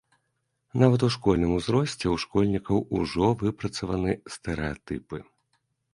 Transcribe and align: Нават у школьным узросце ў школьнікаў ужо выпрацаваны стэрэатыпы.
Нават 0.83 1.03
у 1.07 1.09
школьным 1.15 1.51
узросце 1.57 1.93
ў 1.93 2.15
школьнікаў 2.23 2.77
ужо 3.01 3.29
выпрацаваны 3.45 4.11
стэрэатыпы. 4.37 5.17